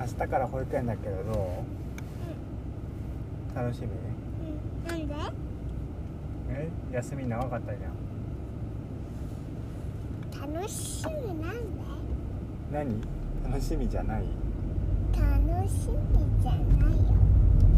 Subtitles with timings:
[0.00, 1.26] 明日から保育園だけどどう
[3.56, 3.88] 楽しみ？
[3.88, 3.90] う
[4.88, 4.88] ん。
[4.88, 5.14] なんで？
[6.50, 6.68] え？
[6.92, 7.88] 休み長かったじゃ
[10.46, 10.52] ん。
[10.54, 11.58] 楽しみなんで？
[12.72, 13.00] 何？
[13.44, 14.24] 楽しみじゃない？
[15.12, 15.96] 楽しみ
[16.42, 16.60] じゃない
[16.96, 17.02] よ。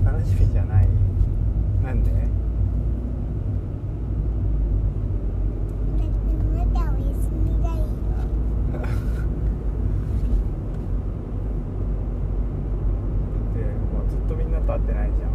[0.04, 0.88] 楽しみじゃない？
[1.82, 2.26] なんでだって
[6.54, 7.02] まだお休
[7.34, 7.74] みだよ
[13.54, 13.58] で
[13.92, 14.04] もう
[14.62, 15.32] ずっとみんなと会ってないじゃん。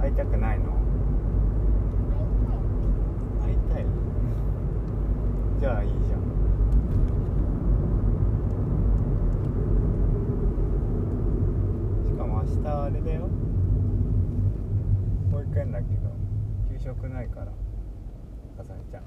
[0.00, 0.64] 会いたくないの？
[3.42, 3.86] 会いたい。
[5.60, 6.20] じゃあいいじゃん。
[12.06, 13.28] しかも明日あれだよ。
[15.32, 16.10] 保育園だけど。
[16.70, 17.46] 給食ないから。
[18.56, 19.02] かさみちゃん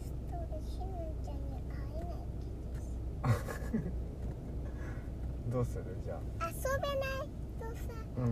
[0.00, 0.86] そしたらひな
[1.22, 2.18] ちゃんに会えない
[5.54, 5.84] どうする？
[6.04, 6.48] じゃあ。
[6.48, 7.28] 遊べない
[7.60, 8.24] とさうん。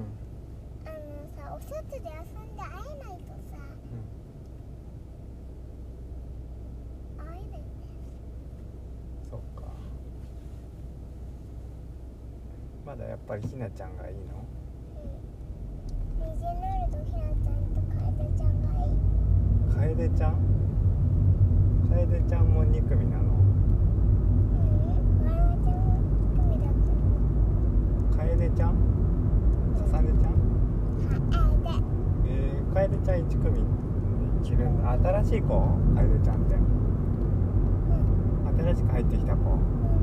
[0.84, 0.98] あの
[1.36, 3.54] さお外で遊んで会えないとさ
[7.18, 7.62] 会えないんだよ。
[9.30, 9.62] そっか。
[12.84, 14.44] まだやっぱりひなちゃんがいいの？
[16.18, 16.32] うん。
[16.32, 16.50] 水な
[16.84, 19.94] るとひなちゃんと楓ちゃんがいい。
[19.96, 20.36] 楓ちゃん？
[21.88, 25.90] 楓ちゃんも2組なのうんわらわちゃんは
[26.34, 26.72] 組だっ
[28.16, 28.70] た楓ちゃん
[29.76, 30.32] ささねちゃん
[31.62, 31.82] は
[32.26, 33.60] えー、楓ちゃん1組
[34.62, 35.48] に着るんだ新しい子
[35.94, 36.64] 楓ちゃんってうん。
[38.64, 39.50] 新しく入ってきた子。
[39.50, 40.01] うん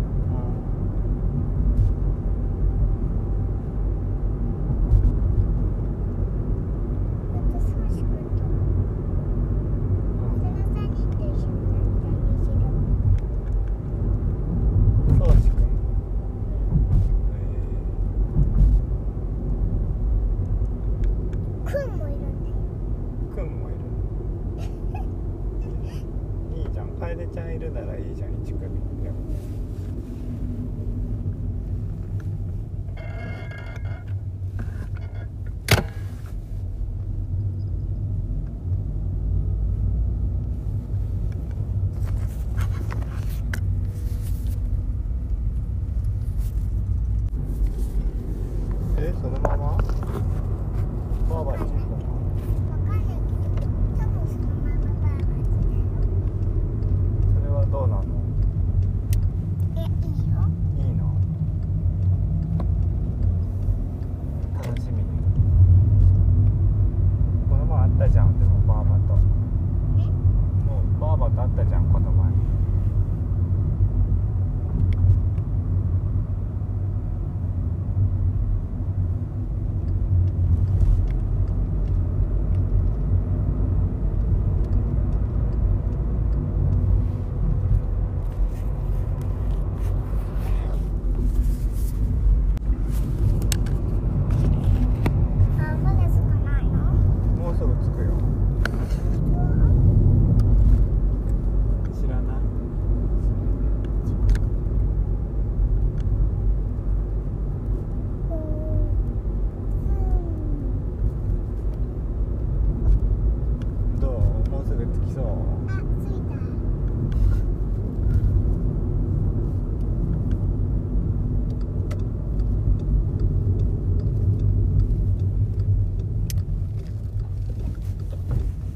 [114.89, 116.36] ってきそうあ着いた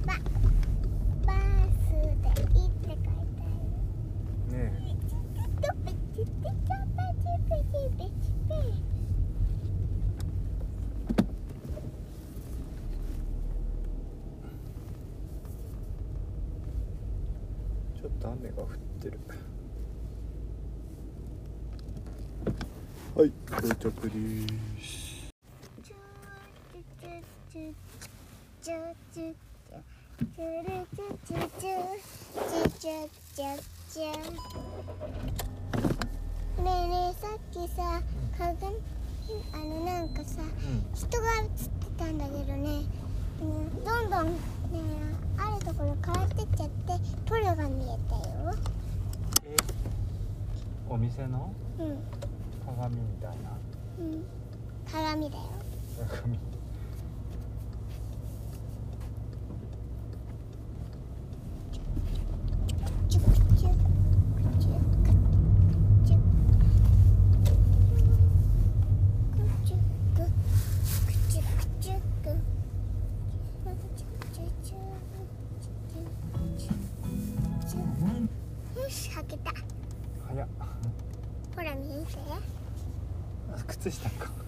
[0.06, 0.13] バ
[1.25, 1.34] バ
[1.74, 4.62] スで行って帰りたいね
[5.62, 8.94] とペチペチャパチペチペチペえ
[18.03, 18.67] ちょっと雨が降っ
[19.00, 19.17] てる。
[23.15, 24.11] はい到着で
[24.83, 25.31] す。
[36.61, 38.01] ねえねえさっきさ
[38.38, 38.75] 鏡
[39.53, 42.83] あのなんかさうん人が映ってたんだけどね、
[43.41, 44.39] うん、どんどんね
[45.38, 47.12] あるところ変わってっちゃって
[50.94, 51.51] お店の？
[52.63, 53.57] 鏡みたいな。
[53.98, 54.24] うん。
[54.86, 55.44] 鏡だよ。
[56.07, 56.38] 鏡。
[80.27, 80.47] 早っ。
[81.55, 82.17] ほら見て。
[83.67, 84.43] 靴下か。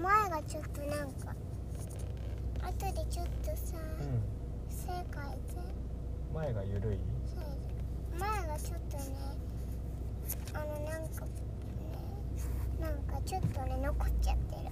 [0.00, 1.34] 前がちょっとなんか
[2.62, 4.22] 後でちょっとさ、うん、
[4.70, 5.62] 世界全
[6.34, 6.98] 前が緩い？
[8.18, 9.04] 前がちょっとね
[10.54, 11.30] あのなんかね
[12.80, 14.69] なんかちょっとね残っちゃってる。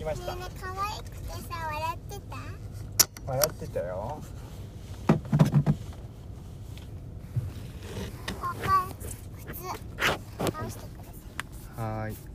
[0.00, 0.34] きました。
[0.34, 3.30] ねえ可愛くてさ笑ってた？
[3.30, 4.22] 笑ってたよ。
[11.76, 12.29] はい。